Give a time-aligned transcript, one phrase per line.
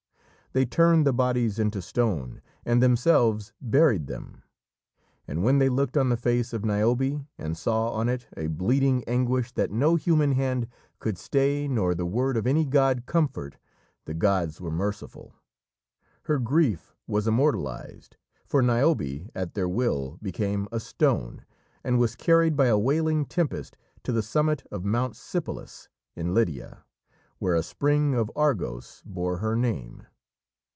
[0.53, 4.43] They turned the bodies into stone and themselves buried them.
[5.25, 9.01] And when they looked on the face of Niobe and saw on it a bleeding
[9.05, 10.67] anguish that no human hand
[10.99, 13.55] could stay nor the word of any god comfort,
[14.03, 15.33] the gods were merciful.
[16.23, 21.45] Her grief was immortalised, for Niobe, at their will, became a stone,
[21.81, 25.87] and was carried by a wailing tempest to the summit of Mount Sipylus,
[26.17, 26.83] in Lydia,
[27.39, 30.07] where a spring of Argos bore her name.